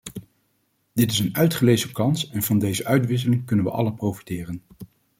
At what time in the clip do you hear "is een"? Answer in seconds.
1.11-1.35